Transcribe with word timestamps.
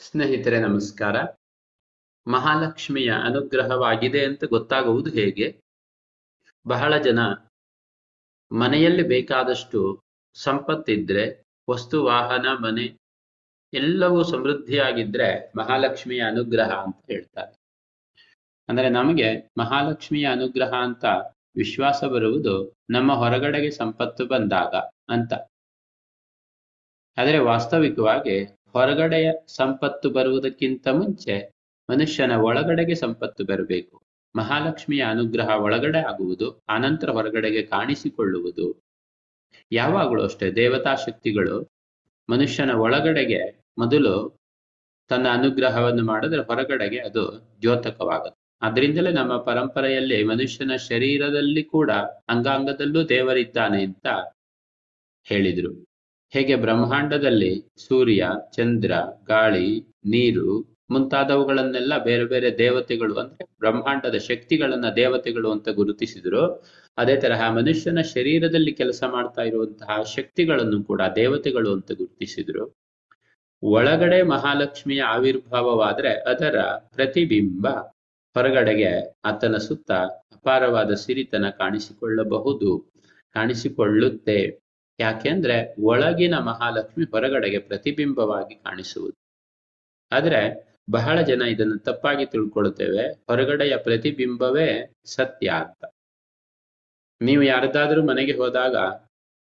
ಸ್ನೇಹಿತರೆ, 0.00 0.60
ನಮಸ್ಕಾರ. 0.60 1.16
ಮಹಾಲಕ್ಷ್ಮಿಯ 2.26 3.12
ಅನುಗ್ರಹವಾಗಿದೆ 3.24 4.24
ಅಂತ 4.24 4.44
ಗೊತ್ತಾಗುವುದು 4.44 5.10
ಹೇಗೆ? 5.10 5.60
ಬಹಳ 6.66 6.96
ಜನ 6.96 7.18
ಮನೆಯಲ್ಲಿ 8.52 9.02
ಬೇಕಾದಷ್ಟು 9.02 10.02
ಸಂಪತ್ತಿದ್ರೆ, 10.34 11.44
ವಸ್ತು, 11.70 12.04
ವಾಹನ, 12.04 12.46
ಮನೆ 12.60 12.98
ಎಲ್ಲವೂ 13.72 14.22
ಸಮೃದ್ಧಿಯಾಗಿದ್ರೆ 14.22 15.52
ಮಹಾಲಕ್ಷ್ಮಿಯ 15.56 16.22
ಅನುಗ್ರಹ 16.22 16.70
ಅಂತ 16.70 16.96
ಹೇಳ್ತಾರೆ. 17.06 17.56
ಅಂದ್ರೆ 18.68 18.88
ನಮಗೆ 18.88 19.50
ಮಹಾಲಕ್ಷ್ಮಿಯ 19.58 20.28
ಅನುಗ್ರಹ 20.28 20.72
ಅಂತ 20.72 21.04
ವಿಶ್ವಾಸ 21.56 22.04
ಬರುವುದು 22.04 22.76
ನಮ್ಮ 22.90 23.12
ಹೊರಗಡೆಗೆ 23.12 23.70
ಸಂಪತ್ತು 23.70 24.26
ಬಂದಾಗ 24.26 24.74
ಅಂತ. 25.08 25.32
ಆದರೆ 27.18 27.38
ವಾಸ್ತವಿಕವಾಗಿ 27.38 28.59
ಹೊರಗಡೆಯ 28.74 29.32
ಸಂಪತ್ತು 29.48 30.10
ಬರುವುದಕ್ಕಿಂತ 30.10 30.88
ಮುಂಚೆ 30.88 31.36
ಮನುಷ್ಯನ 31.88 32.32
ಒಳಗಡೆಗೆ 32.32 32.94
ಸಂಪತ್ತು 32.94 33.44
ಬರಬೇಕು. 33.44 34.02
ಮಹಾಲಕ್ಷ್ಮಿಯ 34.34 35.02
ಅನುಗ್ರಹ 35.04 35.48
ಒಳಗಡೆ 35.62 35.98
ಆಗುವುದು 35.98 36.62
ಆನಂತರ 36.68 37.10
ಹೊರಗಡೆಗೆ 37.10 37.62
ಕಾಣಿಸಿಕೊಳ್ಳುವುದು. 37.62 38.66
ಯಾವಾಗಲೂ 39.72 40.22
ಅಷ್ಟೇ 40.22 40.50
ದೇವತಾ 40.50 40.94
ಶಕ್ತಿಗಳು 40.94 41.56
ಮನುಷ್ಯನ 42.28 42.70
ಒಳಗಡೆಗೆ 42.76 43.40
ಮೊದಲು 43.78 44.14
ತನ್ನ 45.10 45.26
ಅನುಗ್ರಹವನ್ನು 45.28 46.04
ಮಾಡಿದ್ರೆ 46.04 46.42
ಹೊರಗಡೆಗೆ 46.42 46.98
ಅದು 46.98 47.24
ದ್ಯೋತಕವಾಗುತ್ತೆ. 47.62 48.36
ಅದರಿಂದಲೇ 48.62 49.10
ನಮ್ಮ 49.10 49.36
ಪರಂಪರೆಯಲ್ಲಿ 49.36 50.24
ಮನುಷ್ಯನ 50.24 50.76
ಶರೀರದಲ್ಲಿ 50.90 51.62
ಕೂಡ 51.64 51.90
ಅಂಗಾಂಗದಲ್ಲೂ 52.28 53.08
ದೇವರಿದ್ದಾನೆ 53.08 53.84
ಅಂತ 53.84 54.06
ಹೇಳಿದ್ರು. 55.26 55.72
ಹೇಗೆ 56.32 56.54
ಬ್ರಹ್ಮಾಂಡದಲ್ಲಿ 56.54 57.52
ಸೂರ್ಯ, 57.88 58.28
ಚಂದ್ರ, 58.52 58.92
ಗಾಳಿ, 59.28 59.68
ನೀರು 60.04 60.50
ಮುಂತಾದವುಗಳನ್ನೆಲ್ಲ 60.90 62.04
ಬೇರೆ 62.04 62.24
ಬೇರೆ 62.24 62.58
ದೇವತೆಗಳು 62.58 63.14
ಅಂದ್ರೆ 63.14 63.44
ಬ್ರಹ್ಮಾಂಡದ 63.58 64.18
ಶಕ್ತಿಗಳನ್ನ 64.18 64.84
ದೇವತೆಗಳು 64.96 65.48
ಅಂತ 65.52 65.68
ಗುರುತಿಸಿದ್ರು. 65.68 66.42
ಅದೇ 66.98 67.16
ತರಹ 67.16 67.50
ಮನುಷ್ಯನ 67.50 68.00
ಶರೀರದಲ್ಲಿ 68.00 68.72
ಕೆಲಸ 68.72 69.02
ಮಾಡ್ತಾ 69.06 69.42
ಇರುವಂತಹ 69.42 70.02
ಶಕ್ತಿಗಳನ್ನು 70.02 70.82
ಕೂಡ 70.82 71.02
ದೇವತೆಗಳು 71.16 71.72
ಅಂತ 71.72 71.92
ಗುರುತಿಸಿದ್ರು. 71.92 72.64
ಒಳಗಡೆ 73.62 74.22
ಮಹಾಲಕ್ಷ್ಮಿಯ 74.22 75.02
ಆವಿರ್ಭಾವವಾದ್ರೆ 75.02 76.12
ಅದರ 76.32 76.58
ಪ್ರತಿಬಿಂಬ 76.94 77.68
ಹೊರಗಡೆಗೆ 78.36 78.90
ಆತನ 79.24 79.56
ಸುತ್ತ 79.56 79.90
ಅಪಾರವಾದ 80.36 80.92
ಸಿರಿತನ 80.94 81.46
ಕಾಣಿಸಿಕೊಳ್ಳಬಹುದು, 81.58 82.70
ಕಾಣಿಸಿಕೊಳ್ಳುತ್ತೆ. 83.36 84.38
ಯಾಕೆಂದ್ರೆ 85.00 85.56
ಒಳಗಿನ 85.82 86.34
ಮಹಾಲಕ್ಷ್ಮಿ 86.38 87.04
ಹೊರಗಡೆಗೆ 87.04 87.58
ಪ್ರತಿಬಿಂಬವಾಗಿ 87.58 88.54
ಕಾಣಿಸುವುದು. 88.54 89.16
ಆದ್ರೆ 90.12 90.40
ಬಹಳ 90.90 91.16
ಜನ 91.20 91.42
ಇದನ್ನು 91.42 91.78
ತಪ್ಪಾಗಿ 91.78 92.24
ತಿಳ್ಕೊಳ್ತೇವೆ, 92.26 93.04
ಹೊರಗಡೆಯ 93.28 93.76
ಪ್ರತಿಬಿಂಬವೇ 93.76 94.68
ಸತ್ಯ 95.06 95.48
ಅಂತ. 95.48 95.82
ನೀವು 97.20 97.42
ಯಾರದಾದ್ರೂ 97.42 98.00
ಮನೆಗೆ 98.06 98.32
ಹೋದಾಗ, 98.32 98.76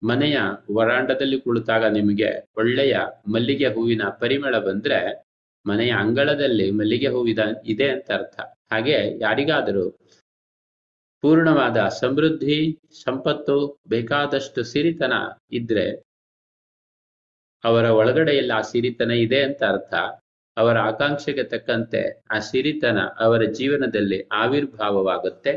ಮನೆಯ 0.01 0.37
ವರಾಂಡದಲ್ಲಿ 0.73 1.37
ಕುಳಿತಾಗ 1.41 1.85
ನಿಮಗೆ 1.85 2.29
ಒಳ್ಳೆಯ 2.57 2.95
ಮಲ್ಲಿಗೆ 3.33 3.67
ಹೂವಿನ 3.67 4.03
ಪರಿಮಳ 4.19 4.59
ಬಂದ್ರೆ, 4.59 4.99
ಮನೆಯ 5.65 5.91
ಅಂಗಳದಲ್ಲಿ 5.91 6.71
ಮಲ್ಲಿಗೆ 6.71 7.07
ಹೂವಿದ 7.07 7.39
ಇದೆ 7.65 7.87
ಅಂತ 7.89 8.11
ಅರ್ಥ. 8.11 8.37
ಹಾಗೆ 8.71 8.97
ಯಾರಿಗಾದರೂ 9.19 9.85
ಪೂರ್ಣವಾದ 11.25 11.77
ಸಮೃದ್ಧಿ, 11.99 12.57
ಸಂಪತ್ತು, 13.03 13.55
ಬೇಕಾದಷ್ಟು 13.89 14.63
ಸಿರಿತನ 14.63 15.13
ಇದ್ರೆ 15.51 15.85
ಅವರ 17.63 17.85
ಒಳಗಡೆಯಲ್ಲಿ 17.99 18.53
ಆ 18.53 18.61
ಸಿರಿತನ 18.61 19.11
ಇದೆ 19.11 19.39
ಅಂತ 19.43 19.63
ಅರ್ಥ. 19.63 19.93
ಅವರ 20.57 20.75
ಆಕಾಂಕ್ಷೆಗೆ 20.79 21.43
ತಕ್ಕಂತೆ 21.43 22.01
ಆ 22.31 22.39
ಸಿರಿತನ 22.39 22.99
ಅವರ 23.19 23.43
ಜೀವನದಲ್ಲಿ 23.43 24.19
ಆವಿರ್ಭಾವವಾಗುತ್ತೆ. 24.31 25.53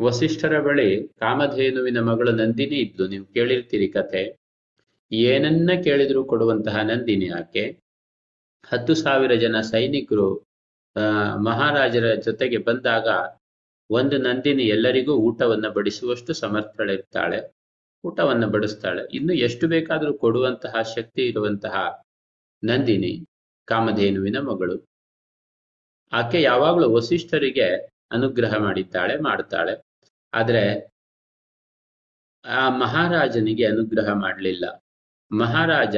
ವಸಿಷ್ಠರ 0.00 0.60
ಬಳಿ 0.60 1.08
ಕಾಮಧೇನುವಿನ 1.18 1.98
ಮಗಳು 2.00 2.32
ನಂದಿನಿ 2.32 2.76
ಇದ್ದು 2.76 3.06
ನೀವು 3.08 3.26
ಕೇಳಿರ್ತೀರಿ 3.34 3.88
ಕಥೆ. 3.88 4.22
ಏನನ್ನ 5.12 5.70
ಕೇಳಿದ್ರು 5.84 6.24
ಕೊಡುವಂತಹ 6.24 6.76
ನಂದಿನಿ 6.82 7.28
ಆಕೆ. 7.40 7.64
ಹತ್ತು 8.68 8.94
ಸಾವಿರ 8.94 9.34
ಜನ 9.34 9.60
ಸೈನಿಕರು 9.60 10.28
ಮಹಾರಾಜರ 11.44 12.14
ಜೊತೆಗೆ 12.14 12.58
ಬಂದಾಗ 12.58 13.08
ಒಂದು 13.90 14.18
ನಂದಿನಿ 14.18 14.62
ಎಲ್ಲರಿಗೂ 14.62 15.12
ಊಟವನ್ನ 15.12 15.68
ಬಡಿಸುವಷ್ಟು 15.68 16.32
ಸಮರ್ಥಳಿರ್ತಾಳೆ. 16.32 17.54
ಊಟವನ್ನ 18.04 18.46
ಬಡಿಸ್ತಾಳೆ. 18.46 19.02
ಇನ್ನು 19.14 19.32
ಎಷ್ಟು 19.32 19.68
ಬೇಕಾದರೂ 19.68 20.18
ಕೊಡುವಂತಹ 20.18 20.82
ಶಕ್ತಿ 20.96 21.28
ಇರುವಂತಹ 21.28 22.04
ನಂದಿನಿ, 22.64 23.26
ಕಾಮಧೇನುವಿನ 23.64 24.38
ಮಗಳು. 24.38 24.86
ಆಕೆ 26.12 26.42
ಯಾವಾಗಲೂ 26.42 26.94
ವಸಿಷ್ಠರಿಗೆ 26.96 27.74
ಅನುಗ್ರಹ 28.10 28.56
ಮಾಡಿದ್ದಾಳೆ, 28.56 29.20
ಮಾಡ್ತಾಳೆ. 29.20 29.82
ಆದ್ರೆ 30.34 30.62
ಆ 32.44 32.68
ಮಹಾರಾಜನಿಗೆ 32.78 33.66
ಅನುಗ್ರಹ 33.66 34.12
ಮಾಡಲಿಲ್ಲ. 34.12 34.64
ಮಹಾರಾಜ, 35.32 35.96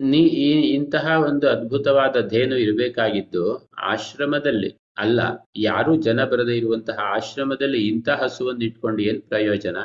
ನೀ 0.00 0.22
ಇಂತಹ 0.76 1.06
ಒಂದು 1.26 1.48
ಅದ್ಭುತವಾದ 1.48 2.28
ಧೇನು 2.28 2.56
ಇರಬೇಕಾಗಿದ್ದು 2.56 3.68
ಆಶ್ರಮದಲ್ಲಿ 3.78 4.81
ಅಲ್ಲ, 4.96 5.20
ಯಾರೂ 5.56 5.96
ಜನ 5.96 6.20
ಬರದೇ 6.24 6.54
ಇರುವಂತಹ 6.56 6.98
ಆಶ್ರಮದಲ್ಲಿ 7.16 7.80
ಇಂತಹ 7.88 8.16
ಹಸುವನ್ನು 8.22 8.64
ಇಟ್ಕೊಂಡು 8.64 9.02
ಏನ್ 9.02 9.20
ಪ್ರಯೋಜನ? 9.22 9.76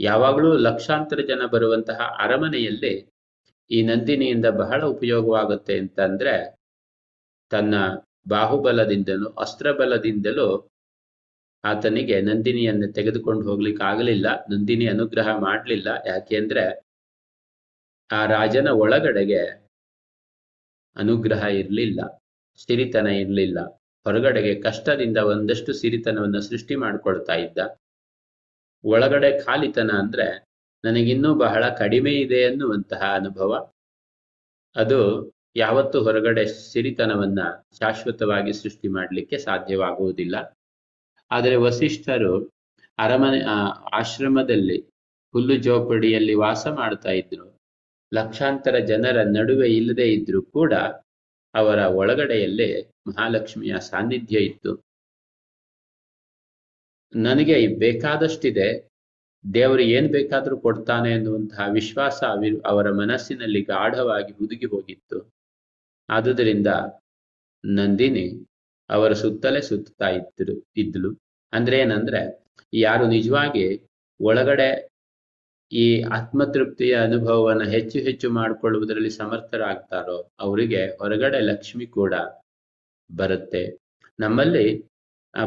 ಯಾವಾಗಲೂ 0.00 0.50
ಲಕ್ಷಾಂತರ 0.58 1.20
ಜನ 1.20 1.42
ಬರುವಂತಹ 1.46 1.98
ಅರಮನೆಯಲ್ಲಿ 2.18 2.94
ಈ 3.70 3.82
ನಂದಿನಿಯಿಂದ 3.82 4.46
ಬಹಳ 4.62 4.80
ಉಪಯೋಗವಾಗುತ್ತೆ 4.84 5.78
ಅಂತಂದ್ರೆ, 5.78 6.34
ತನ್ನ 7.50 7.74
ಬಾಹುಬಲದಿಂದಲೂ 8.28 9.28
ಅಸ್ತ್ರಬಲದಿಂದಲೂ 9.38 10.48
ಆತನಿಗೆ 11.64 12.16
ನಂದಿನಿಯನ್ನು 12.20 12.88
ತೆಗೆದುಕೊಂಡು 12.92 13.42
ಹೋಗ್ಲಿಕ್ಕೆ 13.48 13.84
ಆಗಲಿಲ್ಲ 13.84 14.26
ನಂದಿನಿ 14.50 14.86
ಅನುಗ್ರಹ 14.86 15.28
ಮಾಡಲಿಲ್ಲ. 15.38 15.88
ಯಾಕೆಂದ್ರೆ 16.06 16.64
ಆ 18.10 18.20
ರಾಜನ 18.26 18.68
ಒಳಗಡೆಗೆ 18.82 19.42
ಅನುಗ್ರಹ 20.96 21.42
ಇರಲಿಲ್ಲ, 21.60 22.00
ಸಿರಿತನ 22.58 23.08
ಇರಲಿಲ್ಲ. 23.22 23.58
ಹೊರಗಡೆಗೆ 24.06 24.54
ಕಷ್ಟದಿಂದ 24.60 25.18
ಒಂದಷ್ಟು 25.32 25.72
ಸಿರಿತನವನ್ನು 25.72 26.40
ಸೃಷ್ಟಿ 26.40 26.74
ಮಾಡಿಕೊಳ್ತಾ 26.74 27.34
ಇದ್ದ. 27.34 27.58
ಒಳಗಡೆ 28.84 29.30
ಖಾಲಿತನ 29.44 29.90
ಅಂದ್ರೆ 29.98 30.26
ನನಗಿನ್ನೂ 30.84 31.34
ಬಹಳ 31.34 31.64
ಕಡಿಮೆ 31.78 32.12
ಇದೆ 32.14 32.40
ಅನ್ನುವಂತಹ 32.44 33.02
ಅನುಭವ. 33.14 33.52
ಅದು 34.76 34.98
ಯಾವತ್ತೂ 35.56 35.98
ಹೊರಗಡೆ 36.02 36.44
ಸಿರಿತನವನ್ನ 36.72 37.40
ಶಾಶ್ವತವಾಗಿ 37.78 38.52
ಸೃಷ್ಟಿ 38.52 38.88
ಮಾಡಲಿಕ್ಕೆ 38.88 39.38
ಸಾಧ್ಯವಾಗುವುದಿಲ್ಲ. 39.38 40.36
ಆದರೆ 41.30 41.56
ವಸಿಷ್ಠರು 41.56 42.32
ಅರಮನೆ 42.98 43.40
ಆಶ್ರಮದಲ್ಲಿ 43.92 44.78
ಹುಲ್ಲು 45.34 45.56
ಜೋಪಡಿಯಲ್ಲಿ 45.56 46.34
ವಾಸ 46.34 46.66
ಮಾಡ್ತಾ 46.66 47.12
ಇದ್ರು. 47.12 47.46
ಲಕ್ಷಾಂತರ 48.12 48.78
ಜನರ 48.84 49.18
ನಡುವೆ 49.36 49.68
ಇಲ್ಲದೆ 49.70 50.06
ಇದ್ರೂ 50.12 50.42
ಕೂಡ 50.42 50.72
ಅವರ 51.54 51.78
ಒಳಗಡೆಯಲ್ಲೇ 51.78 52.90
ಮಹಾಲಕ್ಷ್ಮಿಯ 53.06 53.78
ಸಾನ್ನಿಧ್ಯ 53.80 54.38
ಇತ್ತು. 54.38 54.84
ನನಗೆ 57.16 57.66
ಬೇಕಾದಷ್ಟಿದೆ. 57.66 58.88
ದೇವರು 59.54 59.82
ಏನ್ 59.82 60.12
ಬೇಕಾದ್ರೂ 60.12 60.60
ಕೊಡ್ತಾನೆ 60.60 61.10
ಎನ್ನುವಂತಹ 61.10 61.60
ವಿಶ್ವಾಸ 61.72 62.24
ಅವರ 62.64 62.90
ಮನಸ್ಸಿನಲ್ಲಿ 62.90 63.62
ಗಾಢವಾಗಿ 63.62 64.32
ಹುದುಗಿ 64.32 64.66
ಹೋಗಿತ್ತು. 64.66 65.32
ಆದುದರಿಂದ 66.08 66.66
ನಂದಿನಿ 67.64 68.46
ಅವರ 68.90 69.12
ಸುತ್ತಲೇ 69.12 69.60
ಸುತ್ತಾ 69.60 70.08
ಇದ್ರು 70.08 70.66
ಇದ್ಲು. 70.76 71.18
ಅಂದ್ರೆ 71.52 71.78
ಏನಂದ್ರೆ, 71.78 72.44
ಯಾರು 72.74 73.06
ನಿಜವಾಗಿ 73.06 73.86
ಒಳಗಡೆ 74.20 74.88
ಈ 75.74 75.86
ಆತ್ಮತೃಪ್ತಿಯ 76.18 76.94
ಅನುಭವವನ್ನು 76.94 77.66
ಹೆಚ್ಚು 77.70 77.98
ಹೆಚ್ಚು 77.98 78.26
ಮಾಡಿಕೊಳ್ಳುವುದರಲ್ಲಿ 78.30 79.10
ಸಮರ್ಥರಾಗ್ತಾರೋ 79.10 80.16
ಅವರಿಗೆ 80.40 80.82
ಹೊರಗಡೆ 81.00 81.40
ಲಕ್ಷ್ಮಿ 81.40 81.86
ಕೂಡ 81.98 82.14
ಬರುತ್ತೆ. 83.10 83.62
ನಮ್ಮಲ್ಲಿ 84.18 84.66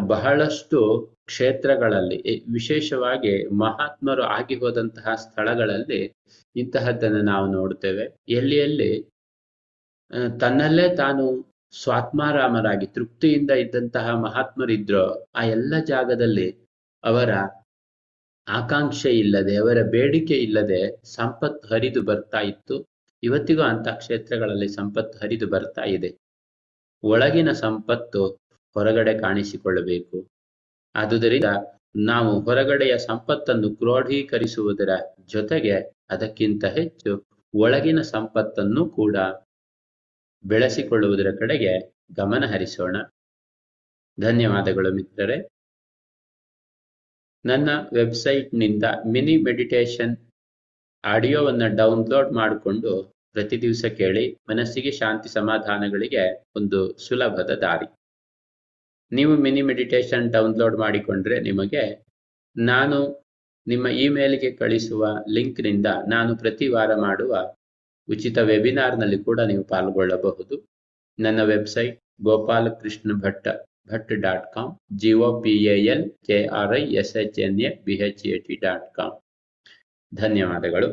ಬಹಳಷ್ಟು 0.08 0.80
ಕ್ಷೇತ್ರಗಳಲ್ಲಿ 1.26 2.18
ವಿಶೇಷವಾಗಿ 2.54 3.34
ಮಹಾತ್ಮರು 3.58 4.24
ಆಗಿ 4.38 4.56
ಹೋದಂತಹ 4.56 5.14
ಸ್ಥಳಗಳಲ್ಲಿ 5.16 6.02
ಇಂತಹದ್ದನ್ನು 6.56 7.22
ನಾವು 7.22 7.46
ನೋಡ್ತೇವೆ. 7.52 8.06
ಎಲ್ಲಿ 8.30 8.58
ಎಲ್ಲಿ 8.58 8.92
ತನ್ನಲ್ಲೇ 10.40 10.88
ತಾನು 10.96 11.24
ಸ್ವಾತ್ಮಾರಾಮರಾಗಿ 11.74 12.88
ತೃಪ್ತಿಯಿಂದ 12.88 13.52
ಇದ್ದಂತಹ 13.64 14.10
ಮಹಾತ್ಮರಿದ್ರೋ, 14.26 15.06
ಆ 15.36 15.42
ಎಲ್ಲ 15.46 15.74
ಜಾಗದಲ್ಲಿ 15.88 16.48
ಅವರ 17.04 17.32
ಆಕಾಂಕ್ಷೆ 18.48 19.20
ಇಲ್ಲದೆ, 19.20 19.56
ಅವರ 19.56 19.78
ಬೇಡಿಕೆ 19.82 20.34
ಇಲ್ಲದೆ 20.34 21.06
ಸಂಪತ್ತು 21.06 21.68
ಹರಿದು 21.68 22.02
ಬರ್ತಾ 22.02 22.40
ಇತ್ತು. 22.40 22.88
ಇವತ್ತಿಗೂ 23.24 23.62
ಅಂತ 23.62 23.88
ಕ್ಷೇತ್ರಗಳಲ್ಲಿ 23.88 24.68
ಸಂಪತ್ತು 24.68 25.20
ಹರಿದು 25.20 25.48
ಬರ್ತಾ 25.48 25.84
ಇದೆ. 25.84 26.18
ಒಳಗಿನ 27.04 27.52
ಸಂಪತ್ತು 27.52 28.28
ಹೊರಗಡೆ 28.76 29.20
ಕಾಣಿಸಿಕೊಳ್ಳಬೇಕು. 29.20 30.28
ಆದುದರಿಂದ 30.96 31.46
ನಾವು 31.96 32.40
ಹೊರಗಡೆಯ 32.40 32.98
ಸಂಪತ್ತನ್ನು 32.98 33.76
ಕ್ರೋಢೀಕರಿಸುವುದರ 33.76 34.90
ಜೊತೆಗೆ 35.26 35.76
ಅದಕ್ಕಿಂತ 36.10 36.66
ಹೆಚ್ಚು 36.66 37.28
ಒಳಗಿನ 37.54 38.02
ಸಂಪತ್ತನ್ನು 38.02 38.90
ಕೂಡ 38.90 39.16
ಬೆಳೆಸಿಕೊಳ್ಳುವುದರ 40.46 41.28
ಕಡೆಗೆ 41.40 41.94
ಗಮನ 42.16 42.44
ಹರಿಸೋಣ. 42.46 42.96
ಧನ್ಯವಾದಗಳು 44.20 44.94
ಮಿತ್ರರೇ. 44.94 45.57
ನನ್ನ 47.50 47.70
ವೆಬ್ಸೈಟ್ನಿಂದ 47.98 48.86
ಮಿನಿ 49.14 49.36
ಮೆಡಿಟೇಷನ್ 49.48 50.14
ಆಡಿಯೋವನ್ನು 51.04 51.68
ಡೌನ್ಲೋಡ್ 51.80 52.32
ಮಾಡಿಕೊಂಡು 52.40 52.92
ಪ್ರತಿ 53.36 53.58
ದಿವಸ 53.62 53.86
ಕೇಳಿ 54.00 54.24
ಮನಸ್ಸಿಗೆ 54.50 54.92
ಶಾಂತಿ 55.00 55.30
ಸಮಾಧಾನಗಳಿಗೆ 55.36 56.24
ಒಂದು 56.56 56.80
ಸುಲಭದ 57.06 57.52
ದಾರಿ. 57.66 57.88
ನೀವು 59.12 59.34
ಮಿನಿ 59.46 59.62
ಮೆಡಿಟೇಷನ್ 59.70 60.26
ಡೌನ್ಲೋಡ್ 60.36 60.78
ಮಾಡಿಕೊಂಡ್ರೆ 60.84 61.38
ನಿಮಗೆ 61.50 61.84
ನಾನು 62.56 62.98
ನಿಮ್ಮ 63.68 63.88
ಇಮೇಲ್ಗೆ 64.06 64.50
ಕಳಿಸುವ 64.62 65.06
ಲಿಂಕ್ನಿಂದ 65.36 65.88
ನಾನು 66.08 66.32
ಪ್ರತಿ 66.42 66.68
ವಾರ 66.76 66.92
ಮಾಡುವ 67.06 67.34
ಉಚಿತ 68.08 68.38
ವೆಬಿನಾರ್ನಲ್ಲಿ 68.52 69.20
ಕೂಡ 69.24 69.40
ನೀವು 69.52 69.64
ಪಾಲ್ಗೊಳ್ಳಬಹುದು. 69.74 70.56
ನನ್ನ 71.20 71.42
website 71.54 71.96
Gopalakrishna 72.28 73.12
Bhatt 73.26 73.46
Bhat 73.91 74.13
dot 74.25 74.47
com 74.55 74.73
G 74.97 75.13
O 75.21 75.31
P 75.43 75.55
A 75.67 75.77
L 75.93 76.05
K 76.27 76.39
R 76.61 76.75
I 76.75 76.83
S 76.95 77.15
H 77.23 77.39
N 77.47 77.59
A 77.61 77.71
B 77.87 77.97
H 78.09 78.23
A 78.29 78.39
T 78.47 78.57
dot 78.63 78.87
com 78.99 79.17
ಧನ್ಯವಾದಗಳು 80.13 80.91